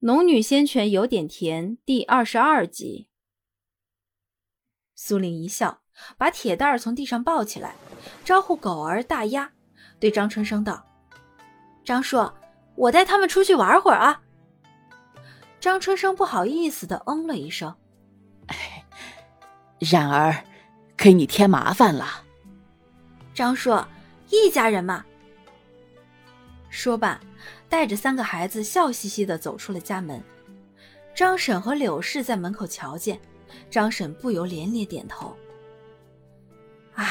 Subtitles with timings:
[0.00, 3.08] 农女仙泉有点甜第二十二集。
[4.94, 5.80] 苏玲一笑，
[6.16, 7.74] 把铁蛋儿从地上抱起来，
[8.24, 9.50] 招呼狗儿、大鸭，
[9.98, 10.86] 对张春生道
[11.84, 12.30] ：“张叔，
[12.76, 14.22] 我带他们出去玩会儿啊。”
[15.58, 17.74] 张春生不好意思的嗯了一声
[19.90, 20.44] ：“然而，
[20.96, 22.24] 给你添麻烦了。”
[23.34, 23.76] 张叔，
[24.30, 25.04] 一家人嘛。
[26.70, 27.20] 说罢。
[27.68, 30.22] 带着三个孩子笑嘻嘻地走出了家门，
[31.14, 33.20] 张婶和柳氏在门口瞧见，
[33.70, 35.36] 张婶不由连连点头。
[36.94, 37.06] 啊，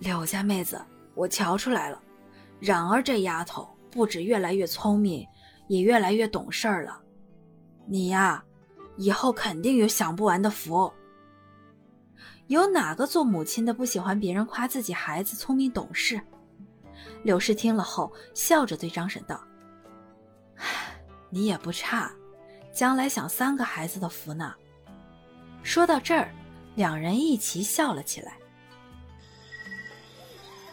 [0.00, 0.80] 柳家妹子，
[1.14, 2.02] 我瞧出来了，
[2.58, 5.24] 冉儿这丫头不止越来越聪明，
[5.68, 7.00] 也越来越懂事儿了。
[7.86, 8.42] 你呀，
[8.96, 10.92] 以后肯定有享不完的福。
[12.48, 16.20] 有哪个做母亲的不喜欢别人夸自己孩子聪明懂事？
[17.22, 19.42] 柳氏听了后，笑着对张婶道。
[21.30, 22.12] 你也不差，
[22.72, 24.54] 将来享三个孩子的福呢。
[25.62, 26.30] 说到这儿，
[26.74, 28.34] 两人一齐笑了起来。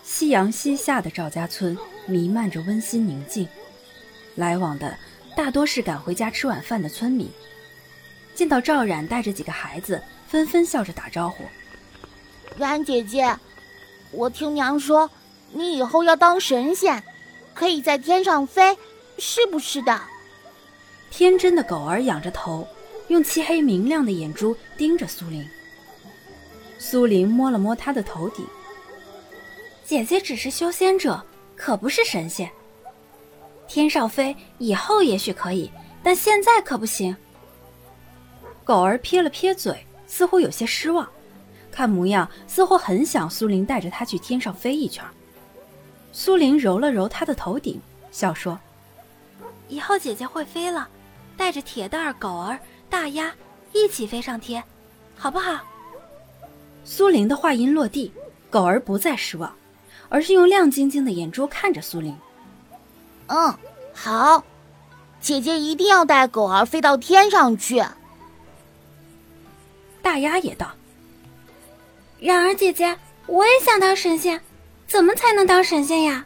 [0.04, 3.48] 夕阳西下的赵家村弥漫着温馨宁静，
[4.36, 4.98] 来往的
[5.36, 7.32] 大多是赶回家吃晚饭的村民。
[8.36, 11.44] 见到赵冉带着几个孩子，纷纷笑着打招呼
[12.58, 13.38] ：“冉姐姐，
[14.12, 15.10] 我听娘说，
[15.54, 17.04] 你以后要当神仙，
[17.54, 18.78] 可以在天上飞，
[19.18, 20.00] 是不是的？”
[21.12, 22.68] 天真的狗儿仰着头，
[23.10, 25.46] 用漆黑明亮的眼珠盯着苏玲。
[26.80, 28.46] 苏玲摸了摸他的头顶，
[29.84, 31.22] 姐姐只是修仙者，
[31.56, 32.50] 可不是神仙。
[33.68, 35.70] 天上飞以后也许可以，
[36.02, 37.16] 但现在可不行。
[38.64, 41.08] 狗儿撇了撇嘴，似乎有些失望，
[41.72, 45.04] 看模样似乎很想苏玲带着他去天上飞一圈。
[46.12, 47.80] 苏玲揉了揉他的头顶，
[48.12, 48.60] 笑说
[49.70, 50.88] ：“以后姐姐会飞了。”
[51.38, 53.34] 带着铁蛋儿、狗儿、大鸭
[53.74, 54.64] 一起飞上天，
[55.16, 55.60] 好不好？
[56.84, 58.12] 苏玲的话音落地，
[58.50, 59.52] 狗儿不再失望，
[60.10, 62.16] 而是用亮晶晶的眼珠看着苏玲。
[63.28, 63.58] 嗯，
[63.94, 64.44] 好，
[65.20, 67.84] 姐姐一定要带狗儿飞到天上去。
[70.04, 70.70] 大鸭也道
[72.20, 72.96] ：“然而姐姐，
[73.26, 74.40] 我也想当神仙，
[74.92, 76.26] 怎么才能当神仙呀？”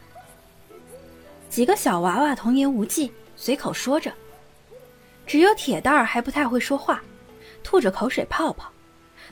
[1.48, 4.12] 几个小娃娃童言无忌，随口说着。
[5.24, 7.00] 只有铁蛋儿还不太会说话，
[7.62, 8.68] 吐着口水泡泡，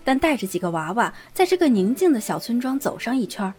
[0.04, 3.52] 但带着几个娃娃在这个宁静的小村庄走上一圈，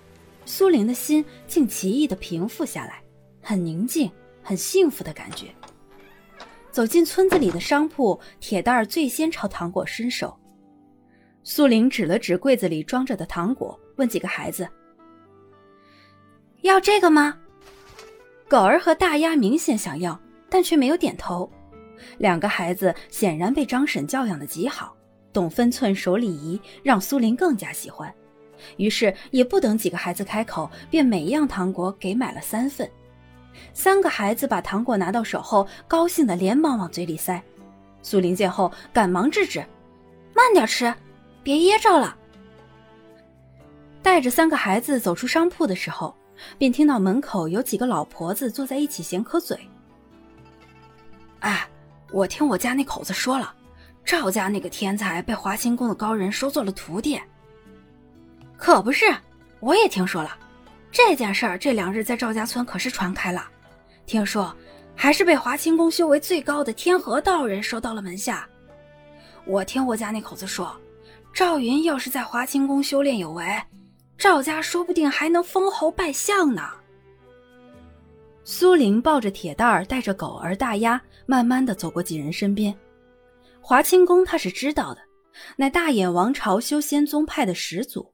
[0.45, 3.01] 苏玲的心竟奇异的平复下来，
[3.41, 4.09] 很宁静、
[4.41, 5.47] 很幸福的感觉。
[6.71, 10.37] 走进村子里的商铺，铁蛋儿最先朝糖果伸手。
[11.43, 14.67] 苏玲指了指柜子里装着的糖果，问几个孩子
[16.65, 17.37] ：“要这个吗？”
[18.47, 21.49] 狗儿和大鸭明显想要，但却没有点头。
[22.17, 24.95] 两个孩子显然被张婶教养的极好，
[25.33, 28.13] 懂分寸、守礼仪，让苏林更加喜欢。
[28.77, 32.89] 于是也不等几个孩子开口，便每样糖果给买了三份。
[33.73, 37.41] 三个孩子把糖果拿到手后，高兴的连忙往嘴里塞。
[38.01, 39.65] 苏林见后，赶忙制止
[40.35, 40.93] ：“慢点吃，
[41.41, 42.15] 别噎着了。”
[44.03, 46.15] 带着三个孩子走出商铺的时候，
[46.57, 49.59] 便听到门口有几个老婆子坐在一起闲磕嘴。
[51.39, 51.67] 哎。
[52.11, 53.53] 我听我家那口子说了，
[54.05, 57.19] 赵家那个天才被华清宫的高人收做了徒弟。
[58.55, 59.07] 可不是，
[59.59, 60.37] 我也听说了，
[60.91, 63.43] 这件事儿这两日在赵家村可是传开了，
[64.05, 64.55] 听说
[64.95, 68.47] 还是被华清宫修为最高的天河道人收到了门下。
[69.43, 70.73] 我听我家那口子说，
[71.33, 73.43] 赵云要是在华清宫修炼有为，
[74.17, 76.69] 赵家说不定还能封侯拜相呢。
[78.43, 82.75] 苏玲抱着铁蛋儿，带着狗儿、大鸭，慢慢的走过几人身边。
[83.59, 85.01] 华清宫他是知道的，
[85.57, 88.13] 乃大衍王朝修仙宗派的始祖。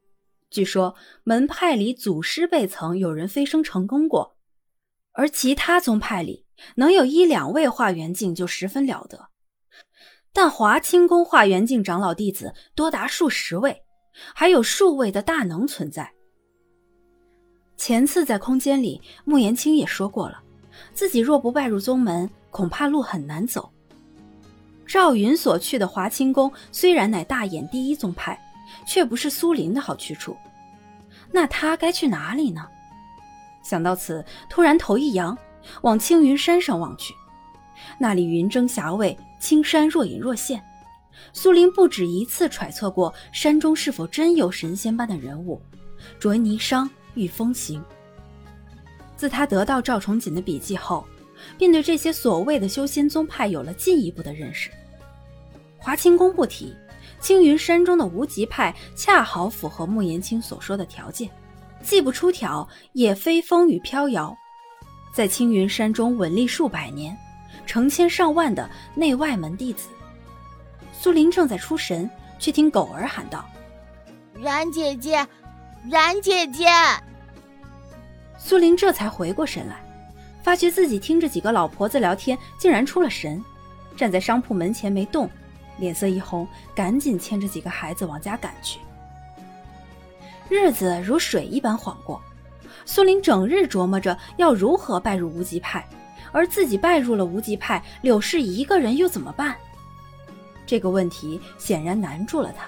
[0.49, 4.37] 据说门派里祖师辈曾有人飞升成功过，
[5.11, 6.45] 而其他宗派里
[6.75, 9.27] 能有一两位化元境就十分了得。
[10.33, 13.83] 但华清宫化元境长老弟子多达数十位，
[14.33, 16.11] 还有数位的大能存在。
[17.77, 20.41] 前次在空间里，穆言青也说过了，
[20.93, 23.71] 自己若不拜入宗门，恐怕路很难走。
[24.85, 28.39] 赵云所去的华清宫虽然乃大衍第一宗派，
[28.85, 30.35] 却不是苏林的好去处。
[31.31, 32.67] 那他该去哪里呢？
[33.63, 35.37] 想到此，突然头一扬，
[35.81, 37.13] 往青云山上望去，
[37.97, 40.61] 那里云蒸霞蔚，青山若隐若现。
[41.33, 45.61] 苏林不止一次揣测过山中是否真有神仙般的人物，
[46.19, 46.89] 着霓裳。
[47.15, 47.83] 御风行。
[49.17, 51.05] 自他得到赵崇锦的笔记后，
[51.57, 54.71] 便对这些所谓的修仙宗派有了进一步的认识。
[55.77, 56.73] 华清宫不提，
[57.19, 61.29] 青云山中的无极派恰好符合穆延青所说的条件，
[61.83, 64.33] 既不出挑，也非风雨飘摇，
[65.13, 67.13] 在青云山中稳立数百年，
[67.65, 69.89] 成千上万的内外门弟子。
[71.01, 72.07] 苏林正在出神，
[72.37, 73.43] 却听狗儿喊道
[74.39, 75.27] ：“冉姐姐，
[75.89, 76.67] 冉姐姐！”
[78.37, 79.83] 苏林这才回过神来，
[80.43, 83.43] 发觉自己听着几个老婆子聊天，竟然出了神，
[83.97, 85.27] 站在商铺门前没动，
[85.79, 88.79] 脸色一红，赶紧牵着几个孩子往家赶去。
[90.49, 92.21] 日子如水一般晃过，
[92.85, 95.83] 苏林整日琢磨着要如何拜入无极派，
[96.31, 99.55] 而自己拜入了无极派，柳氏一个人又怎么办？
[100.71, 102.65] 这个问题显然难住了他，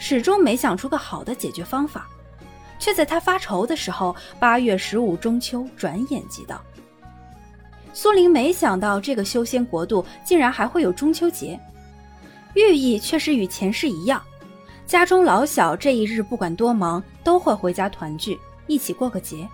[0.00, 2.08] 始终没想出个好的解决方法。
[2.80, 6.60] 却在他发愁的时候，八月十五中秋转眼即到。
[7.92, 11.56] 苏林没想到这个修仙国度竟然还会有中秋节，
[12.54, 14.20] 寓意却是与前世一样，
[14.84, 18.36] 家中老小这一日不管多忙都会回家团聚，
[18.66, 19.48] 一起过个节。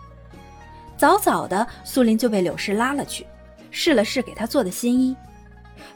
[0.96, 3.26] 早早的，苏林就被柳氏拉了去，
[3.70, 5.14] 试了试给他做的新衣。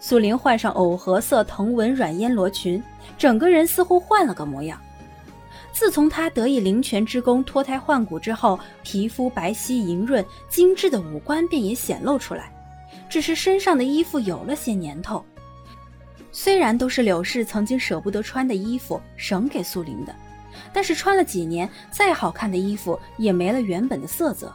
[0.01, 2.83] 苏林换上藕荷色藤纹软烟罗裙，
[3.17, 4.81] 整个人似乎换了个模样。
[5.73, 12.53] 自从他得以灵泉之功脱胎换骨之后，皮肤白皙莹润，精致的五官便也显露出来。
[13.09, 15.25] 只是身上的衣服有了些年头，
[16.33, 20.15] 虽然都是柳氏曾经舍不得穿的衣服，省给苏林的，
[20.73, 24.53] 但是穿了几年，再好看的衣服也没了原本的色泽。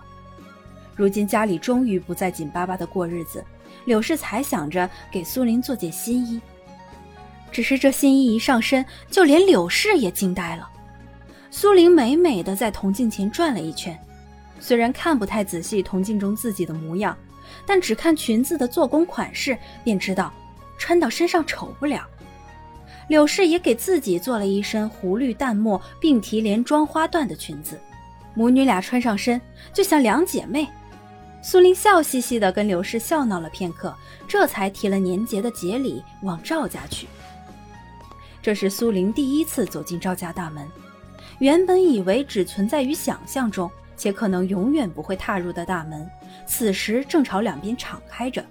[0.96, 3.44] 如今家里终于不再紧巴巴的过日子。
[3.86, 6.40] 柳氏才想着给苏林做件新衣，
[7.52, 10.70] 只是这新衣一上身，就连柳氏也惊呆了。
[11.52, 13.98] 苏林美美的在铜镜前转了一圈，
[14.60, 17.16] 虽然看不太仔细铜镜中自己的模样，
[17.66, 20.34] 但只看裙子的做工款式，便知道
[20.78, 22.08] 穿到身上丑不了。
[23.10, 27.78] 柳氏也给自己做了一身湖绿淡墨并提莲装花缎的裙子，
[28.34, 29.40] 母女俩穿上身
[29.74, 30.68] 就像两姐妹。
[31.44, 33.94] 苏林笑嘻嘻地跟刘氏笑闹了片刻，
[34.30, 37.06] 这才提了年节的节礼往赵家去。
[38.42, 40.66] 这是苏林第一次走进赵家大门，
[41.40, 46.10] 原本以为只存在于想象中，且可能永远不会踏入的大门，
[46.48, 48.44] 此时正朝两边敞开着。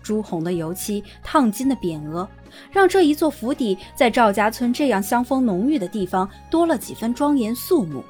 [0.00, 2.28] 朱红的油漆，烫金的匾额，
[2.70, 8.04] 让这一座府邸在赵家村这样香风浓郁的地方多了几分庄严肃穆。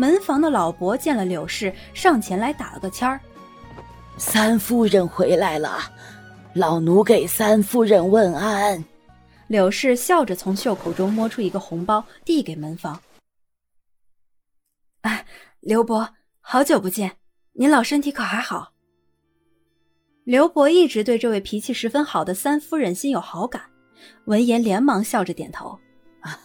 [0.00, 3.20] 门房的老伯见了柳氏，上前来打了个签儿
[4.16, 5.78] ：“三夫人回来了，
[6.54, 8.82] 老奴给三夫人问安。”
[9.48, 12.98] 柳氏笑着从袖口中摸出一个红包，递给门房
[15.02, 15.22] ：“啊，
[15.60, 16.08] 刘伯，
[16.40, 17.18] 好久不见，
[17.52, 18.72] 您老身体可还好？”
[20.24, 23.64] 刘伯一直对这位脾气十分好的三夫人心有好感，
[24.24, 25.78] 闻言连忙笑着点头
[26.24, 26.40] ：“啊，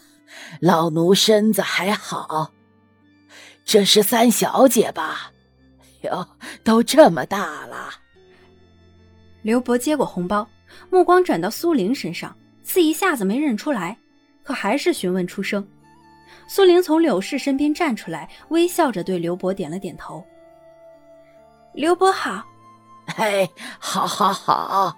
[0.60, 2.52] 老奴身子还好。”
[3.66, 5.32] 这是三小姐吧？
[6.04, 6.26] 哟，
[6.64, 7.90] 都这么大了。
[9.42, 10.48] 刘伯接过红包，
[10.92, 12.34] 目光转到苏玲身上，
[12.64, 13.98] 似一下子没认出来，
[14.44, 15.68] 可还是询问出声。
[16.48, 20.24] 苏玲从柳氏身边站出来，微笑着对刘伯点了点头。
[21.74, 22.44] 刘伯好，
[23.18, 24.96] 哎，好，好，好。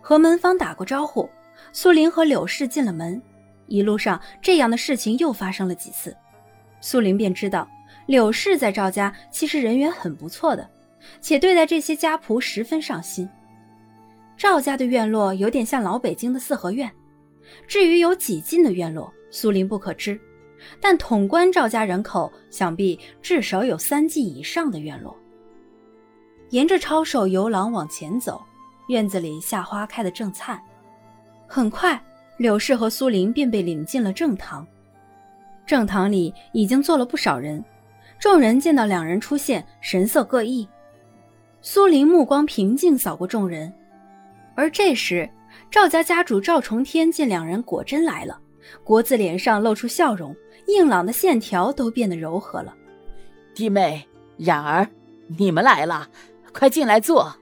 [0.00, 1.28] 和门房打过招呼，
[1.72, 3.20] 苏玲和柳氏进了门。
[3.66, 6.16] 一路上，这样的事情又发生了几次，
[6.80, 7.68] 苏玲便知道。
[8.06, 10.68] 柳氏在赵家其实人缘很不错的，
[11.20, 13.28] 且对待这些家仆十分上心。
[14.36, 16.90] 赵家的院落有点像老北京的四合院，
[17.66, 20.20] 至于有几进的院落，苏林不可知。
[20.80, 25.16] 但统观赵家人口，想必至少有三进以上的院落。
[26.50, 28.40] 沿着抄手游廊往前走，
[28.88, 30.60] 院子里夏花开得正灿。
[31.46, 32.00] 很快，
[32.36, 34.66] 柳氏和苏林便被领进了正堂。
[35.66, 37.64] 正堂里已经坐了不少人。
[38.22, 40.68] 众人见到两人出现，神色各异。
[41.60, 43.74] 苏林目光平静扫过众人，
[44.54, 45.28] 而这时
[45.72, 48.38] 赵家家主赵重天见两人果真来了，
[48.84, 50.32] 国字脸上露出笑容，
[50.68, 52.72] 硬朗的线条都变得柔和了。
[53.56, 54.00] 弟妹
[54.36, 54.86] 冉儿，
[55.26, 56.08] 你们来了，
[56.52, 57.34] 快进来坐。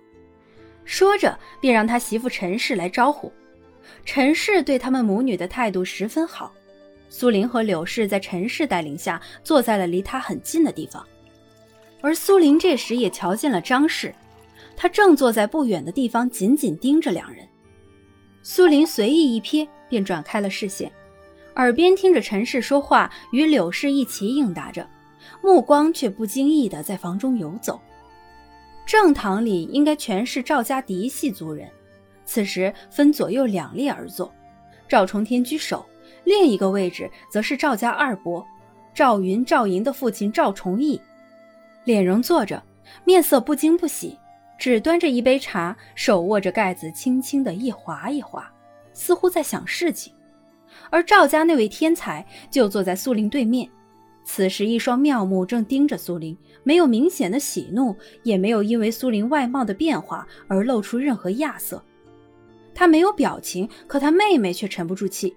[0.86, 3.30] 说着，便让他媳妇陈氏来招呼。
[4.06, 6.50] 陈氏对他们母女的态度十分好。
[7.10, 11.04] 苏林和柳氏在陈氏带领下坐在了离他很近的地方，
[12.00, 14.14] 而苏林这时也瞧见了张氏，
[14.76, 17.46] 他正坐在不远的地方，紧紧盯着两人。
[18.42, 20.90] 苏林随意一瞥，便转开了视线，
[21.56, 24.88] 耳边听着陈氏说话，与柳氏一起应答着，
[25.42, 27.78] 目光却不经意地在房中游走。
[28.86, 31.68] 正堂里应该全是赵家嫡系族人，
[32.24, 34.32] 此时分左右两列而坐，
[34.88, 35.84] 赵重天居首，
[36.24, 38.46] 另一个位置则是赵家二伯
[38.94, 41.00] 赵云、赵莹的父亲赵崇义，
[41.84, 42.62] 脸容坐着，
[43.04, 44.18] 面色不惊不喜，
[44.58, 48.52] 只端着一杯茶，手握着盖子，轻轻的一划一划，
[48.92, 50.12] 似乎在想事情。
[50.90, 53.68] 而赵家那位天才就坐在苏林对面，
[54.24, 61.82] 此时一双妙目正盯着苏林，没有明显的喜怒，也没有因为苏林外貌的变化而露出任何亚色。
[62.74, 65.34] 他没有表情，可他妹妹却沉不住气。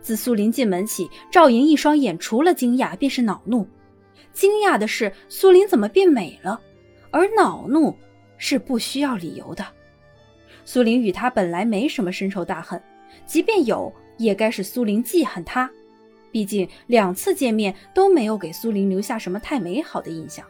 [0.00, 3.66] 自苏林进门起，赵莹一双眼除了惊讶便是恼怒。
[4.32, 6.60] 惊讶的是苏林怎么变美了，
[7.10, 7.96] 而恼怒
[8.38, 9.66] 是不需要理由的。
[10.64, 12.80] 苏林与他本来没什么深仇大恨，
[13.26, 13.92] 即便有。
[14.18, 15.70] 也该是苏林记恨他，
[16.30, 20.44] 毕竟两次见面都没有给苏林留下什么太美好的印象。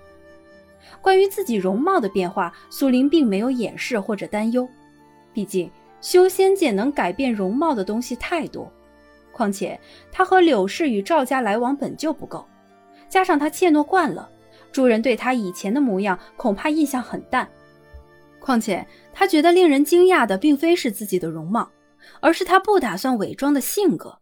[1.00, 4.68] 关于自己容貌的变化，苏林并没有掩饰或者担忧，
[5.32, 5.70] 毕竟
[6.00, 8.68] 修仙界能改变容貌的东西太多。
[9.40, 9.80] 况且
[10.12, 12.46] 他和柳氏与赵家来往本就不够，
[13.08, 14.28] 加上他怯懦惯了，
[14.70, 17.48] 诸人对他以前的模样恐怕印象很淡。
[18.38, 21.70] 况且他觉得令人惊讶的并非是自己的容貌。
[22.20, 24.18] 而是他不打算伪装的性格。